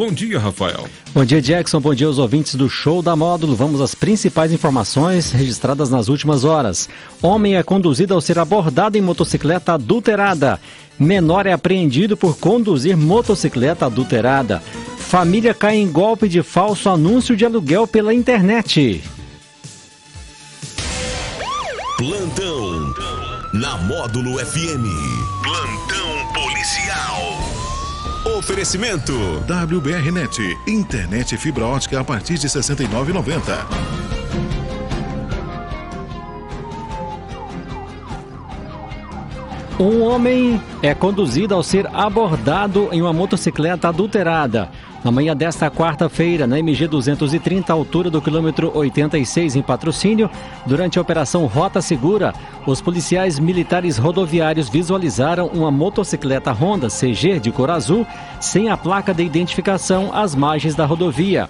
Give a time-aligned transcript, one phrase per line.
[0.00, 0.86] Bom dia, Rafael.
[1.12, 1.78] Bom dia, Jackson.
[1.78, 3.54] Bom dia aos ouvintes do Show da Módulo.
[3.54, 6.88] Vamos às principais informações registradas nas últimas horas.
[7.20, 10.58] Homem é conduzido ao ser abordado em motocicleta adulterada.
[10.98, 14.62] Menor é apreendido por conduzir motocicleta adulterada.
[14.96, 19.04] Família cai em golpe de falso anúncio de aluguel pela internet.
[21.98, 22.94] Plantão
[23.52, 24.86] na Módulo FM.
[25.42, 27.59] Plantão policial.
[28.24, 29.14] Oferecimento
[29.48, 34.00] WBRnet, internet fibra ótica a partir de R$ 69,90.
[39.80, 44.68] Um homem é conduzido ao ser abordado em uma motocicleta adulterada.
[45.02, 50.28] Na manhã desta quarta-feira, na MG 230, altura do quilômetro 86 em patrocínio,
[50.66, 52.34] durante a operação Rota Segura,
[52.66, 58.06] os policiais militares rodoviários visualizaram uma motocicleta Honda CG de cor azul,
[58.38, 61.48] sem a placa de identificação às margens da rodovia.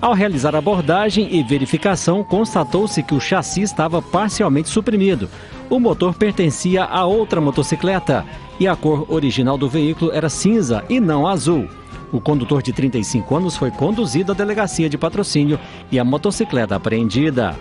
[0.00, 5.28] Ao realizar abordagem e verificação, constatou-se que o chassi estava parcialmente suprimido.
[5.70, 8.24] O motor pertencia a outra motocicleta
[8.58, 11.68] e a cor original do veículo era cinza e não azul.
[12.10, 15.60] O condutor de 35 anos foi conduzido à delegacia de patrocínio
[15.92, 17.54] e a motocicleta apreendida.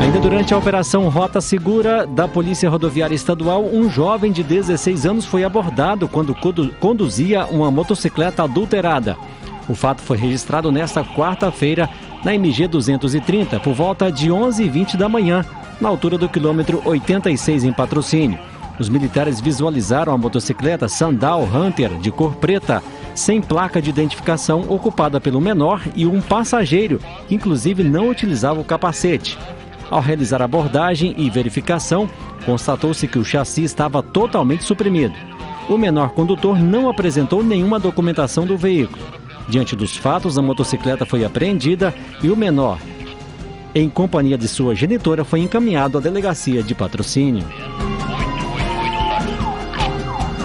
[0.00, 5.26] Ainda durante a operação Rota Segura da Polícia Rodoviária Estadual, um jovem de 16 anos
[5.26, 6.32] foi abordado quando
[6.78, 9.16] conduzia uma motocicleta adulterada.
[9.68, 11.90] O fato foi registrado nesta quarta-feira
[12.24, 15.44] na MG 230, por volta de 11h20 da manhã,
[15.80, 18.38] na altura do quilômetro 86 em patrocínio.
[18.78, 22.82] Os militares visualizaram a motocicleta Sandal Hunter de cor preta,
[23.14, 28.64] sem placa de identificação, ocupada pelo menor e um passageiro, que inclusive não utilizava o
[28.64, 29.36] capacete.
[29.90, 32.08] Ao realizar abordagem e verificação,
[32.46, 35.14] constatou-se que o chassi estava totalmente suprimido.
[35.68, 39.02] O menor condutor não apresentou nenhuma documentação do veículo.
[39.48, 42.78] Diante dos fatos, a motocicleta foi apreendida e o menor,
[43.74, 47.44] em companhia de sua genitora, foi encaminhado à delegacia de patrocínio.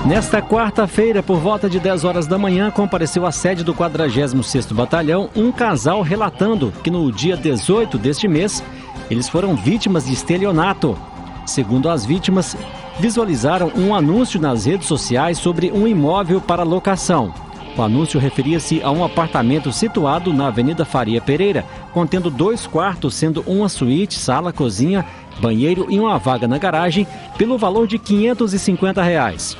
[0.05, 5.29] Nesta quarta-feira, por volta de 10 horas da manhã, compareceu à sede do 46º Batalhão
[5.33, 8.61] um casal relatando que no dia 18 deste mês,
[9.09, 10.97] eles foram vítimas de estelionato.
[11.45, 12.57] Segundo as vítimas,
[12.99, 17.33] visualizaram um anúncio nas redes sociais sobre um imóvel para locação.
[17.75, 23.43] O anúncio referia-se a um apartamento situado na Avenida Faria Pereira, contendo dois quartos, sendo
[23.47, 25.03] uma suíte, sala, cozinha,
[25.41, 29.57] banheiro e uma vaga na garagem, pelo valor de 550 reais.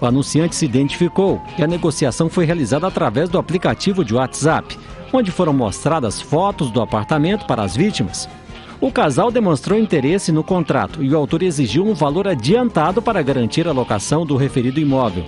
[0.00, 4.78] O anunciante se identificou e a negociação foi realizada através do aplicativo de WhatsApp,
[5.12, 8.28] onde foram mostradas fotos do apartamento para as vítimas.
[8.80, 13.66] O casal demonstrou interesse no contrato e o autor exigiu um valor adiantado para garantir
[13.66, 15.24] a locação do referido imóvel.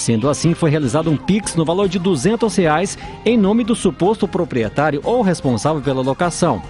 [0.00, 4.26] Sendo assim, foi realizado um PIX no valor de 200 reais em nome do suposto
[4.26, 6.62] proprietário ou responsável pela locação.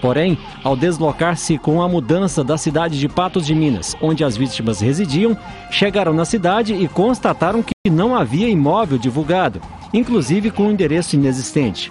[0.00, 4.80] Porém, ao deslocar-se com a mudança da cidade de Patos de Minas, onde as vítimas
[4.80, 5.36] residiam,
[5.68, 9.60] chegaram na cidade e constataram que não havia imóvel divulgado,
[9.92, 11.90] inclusive com um endereço inexistente.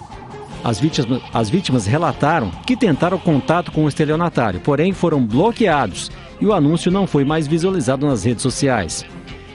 [0.64, 6.46] As vítimas, as vítimas relataram que tentaram contato com o estelionatário, porém foram bloqueados e
[6.46, 9.04] o anúncio não foi mais visualizado nas redes sociais.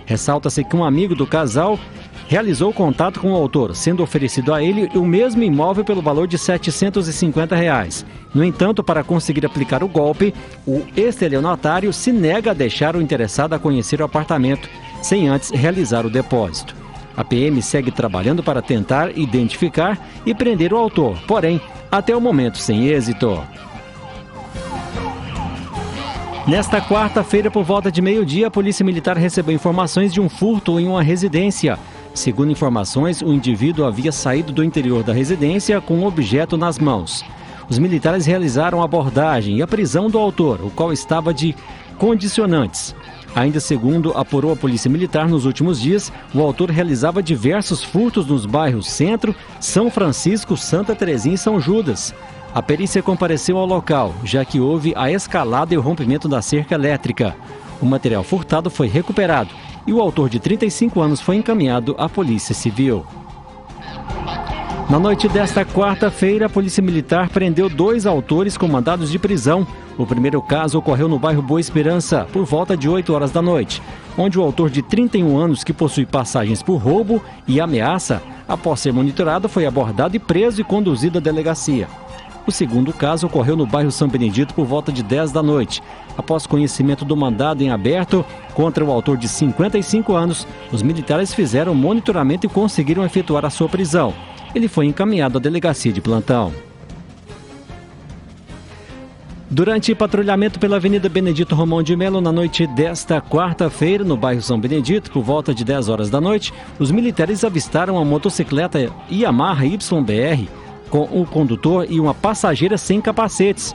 [0.05, 1.79] Ressalta-se que um amigo do casal
[2.27, 6.37] realizou contato com o autor, sendo oferecido a ele o mesmo imóvel pelo valor de
[6.37, 8.05] 750 reais.
[8.33, 10.33] No entanto, para conseguir aplicar o golpe,
[10.65, 14.69] o estelionatário se nega a deixar o interessado a conhecer o apartamento,
[15.01, 16.73] sem antes realizar o depósito.
[17.17, 21.59] A PM segue trabalhando para tentar identificar e prender o autor, porém,
[21.91, 23.41] até o momento sem êxito.
[26.47, 30.87] Nesta quarta-feira, por volta de meio-dia, a Polícia Militar recebeu informações de um furto em
[30.87, 31.77] uma residência.
[32.15, 37.23] Segundo informações, o indivíduo havia saído do interior da residência com um objeto nas mãos.
[37.69, 41.55] Os militares realizaram a abordagem e a prisão do autor, o qual estava de
[41.99, 42.95] condicionantes.
[43.35, 48.47] Ainda segundo apurou a Polícia Militar nos últimos dias, o autor realizava diversos furtos nos
[48.47, 52.13] bairros Centro, São Francisco, Santa Terezinha e São Judas.
[52.53, 56.75] A perícia compareceu ao local, já que houve a escalada e o rompimento da cerca
[56.75, 57.33] elétrica.
[57.81, 59.49] O material furtado foi recuperado
[59.87, 63.05] e o autor de 35 anos foi encaminhado à Polícia Civil.
[64.89, 69.65] Na noite desta quarta-feira, a Polícia Militar prendeu dois autores com mandados de prisão.
[69.97, 73.81] O primeiro caso ocorreu no bairro Boa Esperança, por volta de 8 horas da noite,
[74.17, 78.91] onde o autor de 31 anos, que possui passagens por roubo e ameaça, após ser
[78.91, 81.87] monitorado, foi abordado e preso e conduzido à delegacia.
[82.45, 85.81] O segundo caso ocorreu no bairro São Benedito por volta de 10 da noite.
[86.17, 91.75] Após conhecimento do mandado em aberto contra o autor de 55 anos, os militares fizeram
[91.75, 94.13] monitoramento e conseguiram efetuar a sua prisão.
[94.55, 96.51] Ele foi encaminhado à delegacia de plantão.
[99.49, 104.57] Durante patrulhamento pela Avenida Benedito Romão de Melo na noite desta quarta-feira, no bairro São
[104.57, 110.47] Benedito, por volta de 10 horas da noite, os militares avistaram a motocicleta Yamaha YBR
[110.91, 113.73] com o condutor e uma passageira sem capacetes.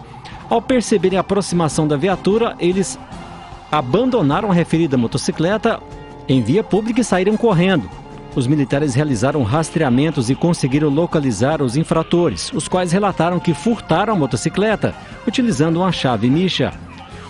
[0.48, 2.96] Ao perceberem a aproximação da viatura, eles
[3.72, 5.80] abandonaram a referida motocicleta
[6.28, 7.90] em via pública e saíram correndo.
[8.36, 14.16] Os militares realizaram rastreamentos e conseguiram localizar os infratores, os quais relataram que furtaram a
[14.16, 14.94] motocicleta
[15.26, 16.72] utilizando uma chave micha.